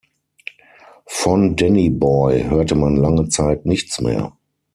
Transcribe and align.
Von 1.05 1.55
Danny 1.55 1.91
Boy 1.91 2.41
hörte 2.45 2.73
man 2.73 2.95
lange 2.95 3.29
Zeit 3.29 3.67
nichts 3.67 4.01
mehr. 4.01 4.35